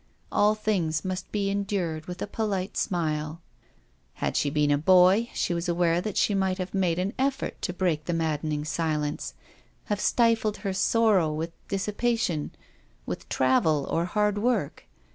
[0.31, 3.39] All things must be endured with a polite smile.
[4.15, 7.61] Had she been a boy, she was aware that she might have made an effort
[7.61, 9.35] to break the maddening silence;
[9.93, 12.49] have stifled her sorrow with dissipa tion,
[13.05, 14.87] with travel, or hard work.